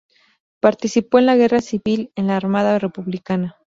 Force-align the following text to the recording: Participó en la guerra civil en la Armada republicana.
Participó 0.59 1.19
en 1.19 1.27
la 1.27 1.35
guerra 1.35 1.61
civil 1.61 2.11
en 2.15 2.25
la 2.25 2.35
Armada 2.35 2.79
republicana. 2.79 3.57